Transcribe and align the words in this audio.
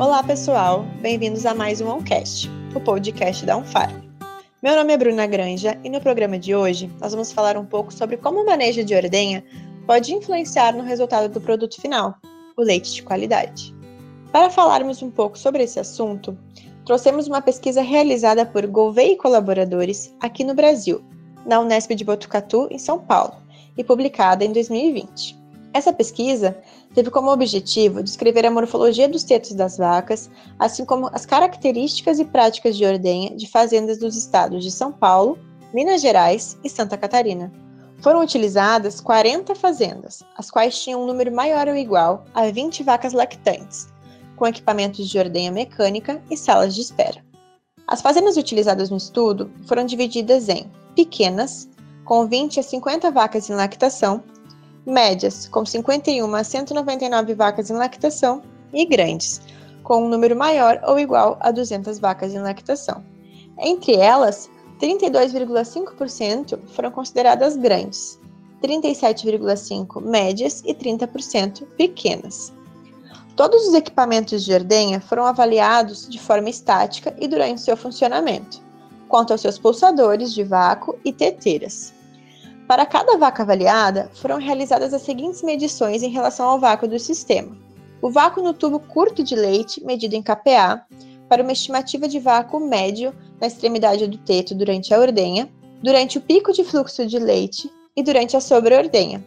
Olá, 0.00 0.22
pessoal! 0.22 0.86
Bem-vindos 1.02 1.44
a 1.44 1.52
mais 1.52 1.80
um 1.80 1.88
Oncast, 1.88 2.48
o 2.72 2.80
podcast 2.80 3.44
da 3.44 3.56
Unfarm. 3.56 4.00
Meu 4.62 4.76
nome 4.76 4.92
é 4.92 4.96
Bruna 4.96 5.26
Granja 5.26 5.76
e 5.82 5.90
no 5.90 6.00
programa 6.00 6.38
de 6.38 6.54
hoje 6.54 6.88
nós 7.00 7.10
vamos 7.10 7.32
falar 7.32 7.56
um 7.56 7.66
pouco 7.66 7.92
sobre 7.92 8.16
como 8.16 8.40
o 8.42 8.46
manejo 8.46 8.84
de 8.84 8.94
ordenha 8.94 9.42
pode 9.88 10.14
influenciar 10.14 10.72
no 10.72 10.84
resultado 10.84 11.28
do 11.28 11.40
produto 11.40 11.80
final, 11.80 12.14
o 12.56 12.62
leite 12.62 12.94
de 12.94 13.02
qualidade. 13.02 13.74
Para 14.30 14.50
falarmos 14.50 15.02
um 15.02 15.10
pouco 15.10 15.36
sobre 15.36 15.64
esse 15.64 15.80
assunto, 15.80 16.38
trouxemos 16.84 17.26
uma 17.26 17.42
pesquisa 17.42 17.82
realizada 17.82 18.46
por 18.46 18.64
Gouveia 18.68 19.14
e 19.14 19.16
colaboradores 19.16 20.14
aqui 20.20 20.44
no 20.44 20.54
Brasil, 20.54 21.02
na 21.44 21.58
Unesp 21.58 21.90
de 21.96 22.04
Botucatu, 22.04 22.68
em 22.70 22.78
São 22.78 23.00
Paulo, 23.00 23.34
e 23.76 23.82
publicada 23.82 24.44
em 24.44 24.52
2020. 24.52 25.37
Essa 25.78 25.92
pesquisa 25.92 26.58
teve 26.92 27.08
como 27.08 27.30
objetivo 27.30 28.02
descrever 28.02 28.44
a 28.44 28.50
morfologia 28.50 29.08
dos 29.08 29.22
tetos 29.22 29.52
das 29.52 29.78
vacas, 29.78 30.28
assim 30.58 30.84
como 30.84 31.08
as 31.12 31.24
características 31.24 32.18
e 32.18 32.24
práticas 32.24 32.76
de 32.76 32.84
ordenha 32.84 33.36
de 33.36 33.48
fazendas 33.48 33.96
dos 33.96 34.16
estados 34.16 34.64
de 34.64 34.72
São 34.72 34.90
Paulo, 34.90 35.38
Minas 35.72 36.00
Gerais 36.00 36.58
e 36.64 36.68
Santa 36.68 36.98
Catarina. 36.98 37.52
Foram 38.02 38.20
utilizadas 38.22 39.00
40 39.00 39.54
fazendas, 39.54 40.24
as 40.36 40.50
quais 40.50 40.82
tinham 40.82 41.00
um 41.00 41.06
número 41.06 41.32
maior 41.32 41.68
ou 41.68 41.76
igual 41.76 42.24
a 42.34 42.50
20 42.50 42.82
vacas 42.82 43.12
lactantes, 43.12 43.86
com 44.34 44.48
equipamentos 44.48 45.08
de 45.08 45.16
ordenha 45.16 45.52
mecânica 45.52 46.20
e 46.28 46.36
salas 46.36 46.74
de 46.74 46.80
espera. 46.80 47.24
As 47.86 48.02
fazendas 48.02 48.36
utilizadas 48.36 48.90
no 48.90 48.96
estudo 48.96 49.48
foram 49.64 49.86
divididas 49.86 50.48
em 50.48 50.68
pequenas, 50.96 51.68
com 52.04 52.26
20 52.26 52.58
a 52.58 52.64
50 52.64 53.12
vacas 53.12 53.48
em 53.48 53.54
lactação, 53.54 54.24
médias, 54.88 55.46
com 55.46 55.64
51 55.64 56.34
a 56.34 56.42
199 56.42 57.34
vacas 57.34 57.70
em 57.70 57.74
lactação, 57.74 58.42
e 58.72 58.84
grandes, 58.84 59.40
com 59.82 60.04
um 60.04 60.08
número 60.08 60.36
maior 60.36 60.80
ou 60.86 60.98
igual 60.98 61.36
a 61.40 61.50
200 61.50 61.98
vacas 61.98 62.34
em 62.34 62.38
lactação. 62.38 63.02
Entre 63.58 63.94
elas, 63.94 64.50
32,5% 64.80 66.58
foram 66.68 66.90
consideradas 66.90 67.56
grandes, 67.56 68.18
37,5% 68.62 70.00
médias 70.02 70.62
e 70.64 70.74
30% 70.74 71.66
pequenas. 71.76 72.52
Todos 73.36 73.68
os 73.68 73.74
equipamentos 73.74 74.44
de 74.44 74.52
ordenha 74.52 75.00
foram 75.00 75.24
avaliados 75.24 76.08
de 76.08 76.18
forma 76.18 76.50
estática 76.50 77.14
e 77.20 77.28
durante 77.28 77.60
seu 77.60 77.76
funcionamento, 77.76 78.60
quanto 79.08 79.32
aos 79.32 79.40
seus 79.40 79.58
pulsadores 79.58 80.34
de 80.34 80.42
vácuo 80.42 80.98
e 81.04 81.12
teteiras. 81.12 81.94
Para 82.68 82.84
cada 82.84 83.16
vaca 83.16 83.42
avaliada, 83.42 84.10
foram 84.12 84.36
realizadas 84.36 84.92
as 84.92 85.00
seguintes 85.00 85.42
medições 85.42 86.02
em 86.02 86.10
relação 86.10 86.46
ao 86.46 86.60
vácuo 86.60 86.86
do 86.86 86.98
sistema. 86.98 87.56
O 88.02 88.10
vácuo 88.10 88.42
no 88.42 88.52
tubo 88.52 88.78
curto 88.78 89.24
de 89.24 89.34
leite, 89.34 89.82
medido 89.82 90.14
em 90.14 90.22
kPa, 90.22 90.84
para 91.30 91.42
uma 91.42 91.52
estimativa 91.52 92.06
de 92.06 92.20
vácuo 92.20 92.60
médio 92.60 93.14
na 93.40 93.46
extremidade 93.46 94.06
do 94.06 94.18
teto 94.18 94.54
durante 94.54 94.92
a 94.92 95.00
ordenha, 95.00 95.48
durante 95.82 96.18
o 96.18 96.20
pico 96.20 96.52
de 96.52 96.62
fluxo 96.62 97.06
de 97.06 97.18
leite 97.18 97.72
e 97.96 98.02
durante 98.02 98.36
a 98.36 98.40
sobreordenha. 98.40 99.24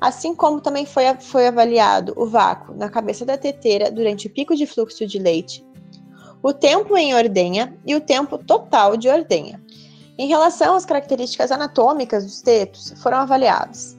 Assim 0.00 0.32
como 0.32 0.60
também 0.60 0.86
foi, 0.86 1.12
foi 1.18 1.48
avaliado 1.48 2.14
o 2.16 2.24
vácuo 2.24 2.72
na 2.72 2.88
cabeça 2.88 3.24
da 3.24 3.36
teteira 3.36 3.90
durante 3.90 4.28
o 4.28 4.30
pico 4.30 4.54
de 4.54 4.64
fluxo 4.64 5.04
de 5.04 5.18
leite, 5.18 5.66
o 6.40 6.52
tempo 6.52 6.96
em 6.96 7.16
ordenha 7.16 7.76
e 7.84 7.96
o 7.96 8.00
tempo 8.00 8.38
total 8.38 8.96
de 8.96 9.08
ordenha. 9.08 9.60
Em 10.18 10.28
relação 10.28 10.74
às 10.74 10.84
características 10.84 11.52
anatômicas 11.52 12.24
dos 12.24 12.40
tetos, 12.40 12.94
foram 13.02 13.18
avaliados 13.18 13.96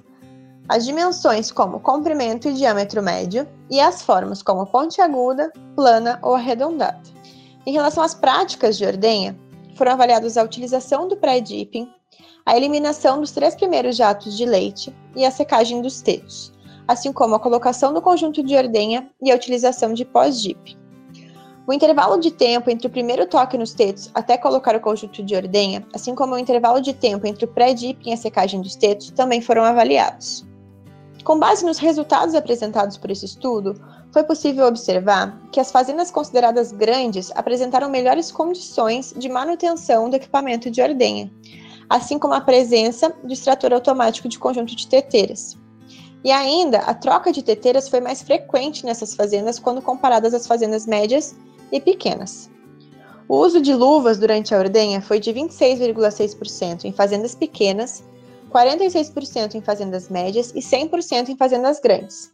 as 0.70 0.86
dimensões 0.86 1.50
como 1.50 1.80
comprimento 1.80 2.50
e 2.50 2.54
diâmetro 2.54 3.02
médio 3.02 3.48
e 3.70 3.80
as 3.80 4.02
formas 4.02 4.42
como 4.42 4.66
pontiaguda, 4.66 5.52
plana 5.76 6.20
ou 6.22 6.36
arredondada. 6.36 7.02
Em 7.66 7.72
relação 7.72 8.04
às 8.04 8.14
práticas 8.14 8.78
de 8.78 8.86
ordenha, 8.86 9.38
foram 9.76 9.94
avaliados 9.94 10.38
a 10.38 10.44
utilização 10.44 11.08
do 11.08 11.16
pré-dipping, 11.16 11.90
a 12.46 12.58
eliminação 12.58 13.22
dos 13.22 13.32
três 13.32 13.56
primeiros 13.56 13.96
jatos 13.96 14.36
de 14.36 14.46
leite 14.46 14.94
e 15.16 15.26
a 15.26 15.32
secagem 15.32 15.82
dos 15.82 16.02
tetos, 16.02 16.52
assim 16.88 17.14
como 17.14 17.36
a 17.36 17.40
colocação 17.40 17.94
do 17.94 18.02
conjunto 18.02 18.44
de 18.44 18.56
ordenha 18.56 19.10
e 19.22 19.32
a 19.32 19.36
utilização 19.36 19.94
de 19.94 20.04
pós-dipping. 20.04 20.78
O 21.68 21.74
intervalo 21.74 22.18
de 22.18 22.32
tempo 22.32 22.70
entre 22.70 22.88
o 22.88 22.90
primeiro 22.90 23.26
toque 23.26 23.58
nos 23.58 23.74
tetos 23.74 24.10
até 24.14 24.38
colocar 24.38 24.74
o 24.74 24.80
conjunto 24.80 25.22
de 25.22 25.36
ordenha, 25.36 25.86
assim 25.94 26.16
como 26.16 26.34
o 26.34 26.40
intervalo 26.40 26.80
de 26.80 26.94
tempo 26.94 27.28
entre 27.28 27.44
o 27.44 27.48
pré-dipping 27.50 28.10
e 28.10 28.14
a 28.14 28.18
secagem 28.18 28.62
dos 28.62 28.78
tetos, 28.78 29.12
também 29.12 29.42
foram 29.42 29.66
avaliados. 29.66 30.46
Com 31.26 31.38
base 31.38 31.66
nos 31.66 31.78
resultados 31.78 32.36
apresentados 32.36 32.96
por 32.96 33.12
esse 33.12 33.26
estudo, 33.26 33.76
foi 34.14 34.24
possível 34.24 34.66
observar 34.66 35.38
que 35.52 35.60
as 35.60 35.70
fazendas 35.70 36.10
consideradas 36.10 36.72
grandes 36.72 37.34
apresentaram 37.36 37.90
melhores 37.90 38.32
condições 38.32 39.14
de 39.18 39.28
manutenção 39.28 40.10
do 40.10 40.16
equipamento 40.16 40.72
de 40.72 40.82
ordenha, 40.82 41.30
assim 41.90 42.18
como 42.18 42.34
a 42.34 42.40
presença 42.40 43.14
do 43.22 43.34
extrator 43.34 43.74
automático 43.74 44.30
de 44.30 44.40
conjunto 44.40 44.74
de 44.74 44.88
teteiras. 44.88 45.58
E 46.24 46.32
ainda, 46.32 46.80
a 46.80 46.94
troca 46.94 47.30
de 47.30 47.44
teteiras 47.44 47.90
foi 47.90 48.00
mais 48.00 48.22
frequente 48.22 48.86
nessas 48.86 49.14
fazendas 49.14 49.60
quando 49.60 49.82
comparadas 49.82 50.34
às 50.34 50.48
fazendas 50.48 50.86
médias 50.86 51.36
e 51.72 51.80
pequenas. 51.80 52.50
O 53.28 53.38
uso 53.38 53.60
de 53.60 53.74
luvas 53.74 54.18
durante 54.18 54.56
a 54.56 54.58
ordenha 54.58 55.02
foi 55.02 55.20
de 55.20 55.34
26,6% 55.34 56.86
em 56.86 56.94
fazendas 56.94 57.36
pequenas, 57.36 58.04
46% 58.50 59.56
em 59.56 59.62
fazendas 59.62 60.08
médias 60.08 60.52
e 60.56 60.60
100% 60.60 61.30
em 61.30 61.36
fazendas 61.36 61.80
grandes. 61.80 62.32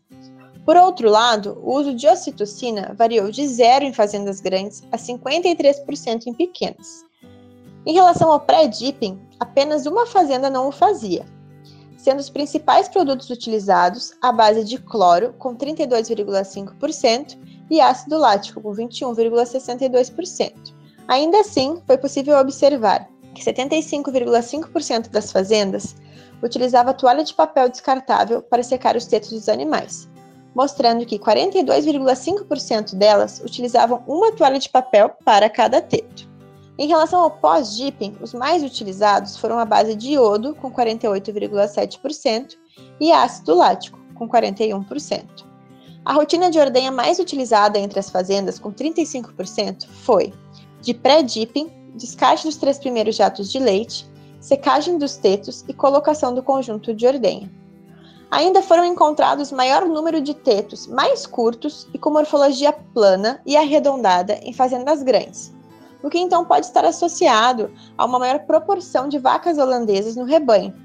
Por 0.65 0.77
outro 0.77 1.09
lado, 1.09 1.59
o 1.61 1.75
uso 1.75 1.93
de 1.93 2.07
ocitocina 2.07 2.93
variou 2.97 3.29
de 3.29 3.45
zero 3.47 3.83
em 3.83 3.91
fazendas 3.91 4.39
grandes 4.39 4.83
a 4.91 4.97
53% 4.97 6.27
em 6.27 6.33
pequenas. 6.33 7.03
Em 7.85 7.93
relação 7.93 8.31
ao 8.31 8.39
pré-dipping, 8.39 9.19
apenas 9.39 9.85
uma 9.85 10.05
fazenda 10.05 10.49
não 10.49 10.69
o 10.69 10.71
fazia, 10.71 11.25
sendo 11.97 12.19
os 12.19 12.29
principais 12.29 12.87
produtos 12.87 13.29
utilizados 13.29 14.13
a 14.21 14.31
base 14.31 14.63
de 14.63 14.77
cloro, 14.77 15.33
com 15.37 15.55
32,5%, 15.55 17.37
e 17.73 17.81
ácido 17.81 18.19
lático, 18.19 18.61
com 18.61 18.71
21,62%. 18.71 20.53
Ainda 21.07 21.39
assim, 21.39 21.81
foi 21.87 21.97
possível 21.97 22.37
observar 22.37 23.09
que 23.33 23.43
75,5% 23.43 25.09
das 25.09 25.31
fazendas 25.31 25.95
utilizava 26.41 26.93
toalha 26.93 27.23
de 27.23 27.33
papel 27.33 27.67
descartável 27.67 28.43
para 28.43 28.61
secar 28.61 28.95
os 28.95 29.07
tetos 29.07 29.31
dos 29.31 29.49
animais, 29.49 30.07
mostrando 30.53 31.03
que 31.03 31.17
42,5% 31.17 32.93
delas 32.95 33.41
utilizavam 33.43 34.03
uma 34.05 34.31
toalha 34.31 34.59
de 34.59 34.69
papel 34.69 35.09
para 35.25 35.49
cada 35.49 35.81
teto. 35.81 36.31
Em 36.77 36.87
relação 36.87 37.21
ao 37.21 37.31
pós-dipping, 37.31 38.17
os 38.21 38.35
mais 38.35 38.61
utilizados 38.63 39.35
foram 39.35 39.57
a 39.57 39.65
base 39.65 39.95
de 39.95 40.11
iodo, 40.11 40.53
com 40.55 40.71
48,7%, 40.71 42.55
e 42.99 43.11
ácido 43.11 43.55
lático, 43.55 43.99
com 44.13 44.29
41%. 44.29 45.52
A 46.05 46.11
rotina 46.11 46.51
de 46.51 46.59
ordenha 46.59 46.91
mais 46.91 47.17
utilizada 47.17 47.79
entre 47.79 47.97
as 47.97 48.09
fazendas, 48.09 48.59
com 48.59 48.73
35%, 48.73 49.87
foi 49.87 50.33
de 50.81 50.93
pré-dipping, 50.93 51.71
descarte 51.95 52.45
dos 52.45 52.57
três 52.57 52.77
primeiros 52.77 53.15
jatos 53.15 53.49
de 53.49 53.57
leite, 53.57 54.05
secagem 54.41 54.97
dos 54.97 55.15
tetos 55.15 55.63
e 55.65 55.73
colocação 55.73 56.35
do 56.35 56.43
conjunto 56.43 56.93
de 56.93 57.07
ordenha. 57.07 57.49
Ainda 58.29 58.61
foram 58.61 58.83
encontrados 58.83 59.49
maior 59.49 59.85
número 59.85 60.19
de 60.19 60.33
tetos 60.33 60.87
mais 60.87 61.25
curtos 61.25 61.87
e 61.93 61.97
com 61.97 62.09
morfologia 62.09 62.73
plana 62.73 63.39
e 63.45 63.55
arredondada 63.55 64.39
em 64.41 64.51
fazendas 64.51 65.03
grandes, 65.03 65.53
o 66.03 66.09
que 66.09 66.19
então 66.19 66.43
pode 66.43 66.65
estar 66.65 66.83
associado 66.83 67.71
a 67.97 68.03
uma 68.03 68.19
maior 68.19 68.39
proporção 68.39 69.07
de 69.07 69.19
vacas 69.19 69.57
holandesas 69.57 70.17
no 70.17 70.25
rebanho, 70.25 70.75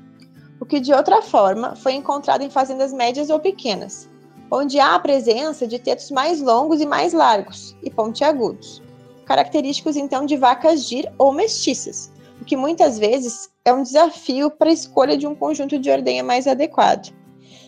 o 0.60 0.64
que 0.64 0.78
de 0.78 0.92
outra 0.92 1.22
forma 1.22 1.74
foi 1.74 1.94
encontrado 1.94 2.42
em 2.42 2.50
fazendas 2.50 2.92
médias 2.92 3.30
ou 3.30 3.40
pequenas, 3.40 4.08
onde 4.50 4.78
há 4.78 4.94
a 4.94 4.98
presença 4.98 5.66
de 5.66 5.78
tetos 5.78 6.10
mais 6.10 6.40
longos 6.40 6.80
e 6.80 6.86
mais 6.86 7.12
largos 7.12 7.76
e 7.82 7.90
pontiagudos, 7.90 8.82
característicos 9.26 9.96
então 9.96 10.24
de 10.24 10.36
vacas 10.36 10.88
gir 10.88 11.10
ou 11.18 11.32
mestiças, 11.32 12.10
o 12.40 12.44
que 12.44 12.56
muitas 12.56 12.98
vezes 12.98 13.50
é 13.64 13.72
um 13.72 13.82
desafio 13.82 14.50
para 14.50 14.70
a 14.70 14.72
escolha 14.72 15.16
de 15.16 15.26
um 15.26 15.34
conjunto 15.34 15.78
de 15.78 15.90
ordenha 15.90 16.24
mais 16.24 16.46
adequado. 16.46 17.12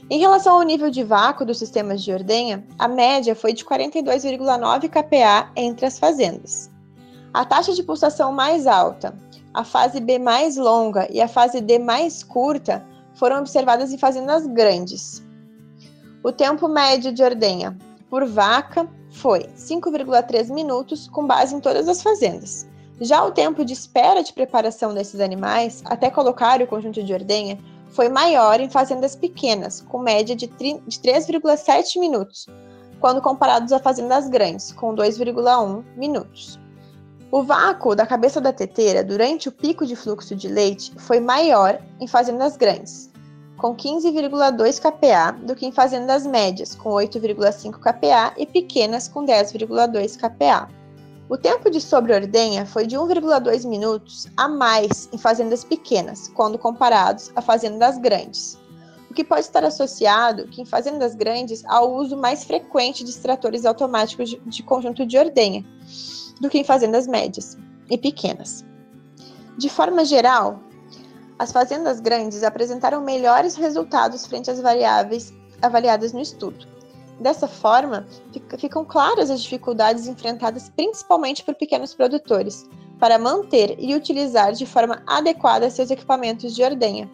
Em 0.08 0.18
relação 0.18 0.56
ao 0.56 0.62
nível 0.62 0.90
de 0.90 1.04
vácuo 1.04 1.44
dos 1.44 1.58
sistemas 1.58 2.02
de 2.02 2.12
ordenha, 2.12 2.66
a 2.78 2.88
média 2.88 3.34
foi 3.34 3.52
de 3.52 3.64
42,9 3.64 4.88
kPa 4.88 5.52
entre 5.54 5.86
as 5.86 5.98
fazendas. 5.98 6.70
A 7.32 7.44
taxa 7.44 7.72
de 7.72 7.82
pulsação 7.82 8.32
mais 8.32 8.66
alta, 8.66 9.16
a 9.54 9.62
fase 9.62 10.00
B 10.00 10.18
mais 10.18 10.56
longa 10.56 11.06
e 11.12 11.20
a 11.20 11.28
fase 11.28 11.60
D 11.60 11.78
mais 11.78 12.24
curta 12.24 12.84
foram 13.14 13.38
observadas 13.38 13.92
em 13.92 13.98
fazendas 13.98 14.46
grandes, 14.46 15.22
o 16.22 16.30
tempo 16.30 16.68
médio 16.68 17.12
de 17.12 17.22
ordenha 17.22 17.76
por 18.10 18.26
vaca 18.26 18.88
foi 19.10 19.48
5,3 19.56 20.52
minutos, 20.52 21.08
com 21.08 21.26
base 21.26 21.54
em 21.54 21.60
todas 21.60 21.88
as 21.88 22.02
fazendas. 22.02 22.68
Já 23.00 23.24
o 23.24 23.32
tempo 23.32 23.64
de 23.64 23.72
espera 23.72 24.22
de 24.22 24.32
preparação 24.32 24.92
desses 24.92 25.20
animais 25.20 25.82
até 25.86 26.10
colocar 26.10 26.60
o 26.60 26.66
conjunto 26.66 27.02
de 27.02 27.14
ordenha 27.14 27.58
foi 27.88 28.08
maior 28.08 28.60
em 28.60 28.68
fazendas 28.68 29.16
pequenas, 29.16 29.80
com 29.80 29.98
média 29.98 30.36
de 30.36 30.46
3,7 30.46 31.98
minutos, 31.98 32.46
quando 33.00 33.22
comparados 33.22 33.72
a 33.72 33.78
fazendas 33.78 34.28
grandes, 34.28 34.72
com 34.72 34.94
2,1 34.94 35.82
minutos. 35.96 36.60
O 37.32 37.42
vácuo 37.42 37.94
da 37.94 38.06
cabeça 38.06 38.40
da 38.40 38.52
teteira 38.52 39.02
durante 39.02 39.48
o 39.48 39.52
pico 39.52 39.86
de 39.86 39.96
fluxo 39.96 40.36
de 40.36 40.48
leite 40.48 40.92
foi 40.98 41.18
maior 41.18 41.80
em 41.98 42.06
fazendas 42.06 42.56
grandes, 42.56 43.09
com 43.60 43.76
15,2 43.76 44.80
kPa, 44.80 45.32
do 45.44 45.54
que 45.54 45.66
em 45.66 45.70
fazendas 45.70 46.26
médias, 46.26 46.74
com 46.74 46.88
8,5 46.88 47.78
kPa, 47.78 48.32
e 48.38 48.46
pequenas, 48.46 49.06
com 49.06 49.22
10,2 49.22 50.16
kPa. 50.16 50.68
O 51.28 51.36
tempo 51.36 51.70
de 51.70 51.78
sobreordenha 51.78 52.64
foi 52.64 52.86
de 52.86 52.96
1,2 52.96 53.68
minutos 53.68 54.26
a 54.34 54.48
mais 54.48 55.10
em 55.12 55.18
fazendas 55.18 55.62
pequenas, 55.62 56.28
quando 56.28 56.58
comparados 56.58 57.30
a 57.36 57.42
fazendas 57.42 57.98
grandes, 57.98 58.58
o 59.10 59.14
que 59.14 59.22
pode 59.22 59.42
estar 59.42 59.62
associado 59.62 60.48
que 60.48 60.62
em 60.62 60.64
fazendas 60.64 61.14
grandes 61.14 61.62
ao 61.66 61.92
uso 61.92 62.16
mais 62.16 62.44
frequente 62.44 63.04
de 63.04 63.10
extratores 63.10 63.66
automáticos 63.66 64.30
de, 64.30 64.40
de 64.40 64.62
conjunto 64.62 65.04
de 65.04 65.18
ordenha, 65.18 65.62
do 66.40 66.48
que 66.48 66.58
em 66.58 66.64
fazendas 66.64 67.06
médias 67.06 67.58
e 67.90 67.98
pequenas. 67.98 68.64
De 69.58 69.68
forma 69.68 70.04
geral, 70.06 70.60
as 71.40 71.50
fazendas 71.52 72.00
grandes 72.00 72.42
apresentaram 72.42 73.00
melhores 73.00 73.54
resultados 73.54 74.26
frente 74.26 74.50
às 74.50 74.60
variáveis 74.60 75.32
avaliadas 75.62 76.12
no 76.12 76.20
estudo. 76.20 76.68
Dessa 77.18 77.48
forma, 77.48 78.06
ficam 78.58 78.84
claras 78.84 79.30
as 79.30 79.40
dificuldades 79.40 80.06
enfrentadas 80.06 80.68
principalmente 80.68 81.42
por 81.42 81.54
pequenos 81.54 81.94
produtores 81.94 82.68
para 82.98 83.18
manter 83.18 83.74
e 83.78 83.94
utilizar 83.94 84.52
de 84.52 84.66
forma 84.66 85.02
adequada 85.06 85.70
seus 85.70 85.90
equipamentos 85.90 86.54
de 86.54 86.62
ordenha, 86.62 87.10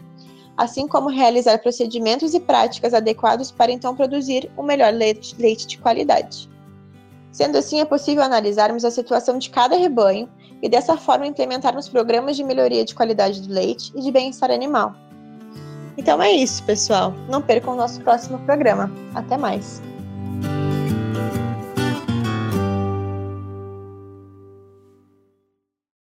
assim 0.57 0.89
como 0.89 1.09
realizar 1.09 1.59
procedimentos 1.59 2.35
e 2.35 2.41
práticas 2.41 2.95
adequados 2.95 3.53
para 3.53 3.71
então 3.71 3.95
produzir 3.95 4.51
um 4.59 4.65
melhor 4.65 4.93
leite 4.93 5.69
de 5.69 5.79
qualidade. 5.79 6.51
Sendo 7.31 7.59
assim, 7.59 7.79
é 7.79 7.85
possível 7.85 8.25
analisarmos 8.25 8.85
a 8.85 8.91
situação 8.91 9.39
de 9.39 9.51
cada 9.51 9.77
rebanho 9.77 10.29
e 10.63 10.69
dessa 10.69 10.97
forma 10.97 11.27
implementarmos 11.27 11.89
programas 11.89 12.37
de 12.37 12.45
melhoria 12.45 12.85
de 12.85 12.95
qualidade 12.95 13.43
do 13.43 13.53
leite 13.53 13.93
e 13.95 14.01
de 14.01 14.11
bem-estar 14.11 14.51
animal. 14.51 14.95
Então 15.99 16.23
é 16.23 16.31
isso, 16.31 16.63
pessoal. 16.65 17.13
Não 17.29 17.41
percam 17.41 17.75
o 17.75 17.77
nosso 17.77 18.01
próximo 18.01 18.39
programa. 18.41 18.91
Até 19.15 19.37
mais! 19.37 19.83